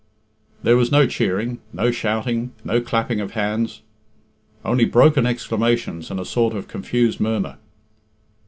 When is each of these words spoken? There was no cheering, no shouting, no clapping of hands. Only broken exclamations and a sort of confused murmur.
There 0.63 0.77
was 0.77 0.91
no 0.91 1.05
cheering, 1.05 1.59
no 1.71 1.91
shouting, 1.91 2.53
no 2.63 2.81
clapping 2.81 3.19
of 3.19 3.33
hands. 3.33 3.83
Only 4.65 4.85
broken 4.85 5.27
exclamations 5.27 6.09
and 6.09 6.19
a 6.19 6.25
sort 6.25 6.55
of 6.55 6.67
confused 6.67 7.19
murmur. 7.19 7.59